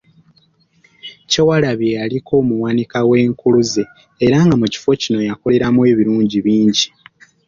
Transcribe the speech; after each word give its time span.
Kyewalabye 1.29 1.89
yaliko 1.99 2.31
omuwanika 2.41 2.97
w’Enkuluze 3.09 3.83
era 4.25 4.37
nga 4.45 4.55
mu 4.61 4.67
kifo 4.73 4.91
kino 5.01 5.19
yakoleramu 5.29 5.79
ebiringi 5.91 6.39
bingi. 6.45 6.85